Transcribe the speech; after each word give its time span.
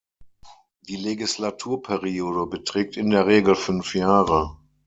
Die 0.87 0.95
Legislaturperiode 0.95 2.47
beträgt 2.47 2.97
in 2.97 3.11
der 3.11 3.27
Regel 3.27 3.53
fünf 3.53 3.93
Jahre. 3.93 4.57